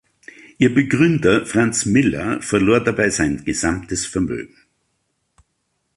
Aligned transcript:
Ihr 0.57 0.73
Begründer 0.73 1.45
Franz 1.45 1.85
Miller 1.85 2.41
verlor 2.41 2.83
dabei 2.83 3.11
sein 3.11 3.43
gesamtes 3.45 4.07
Vermögen. 4.07 4.55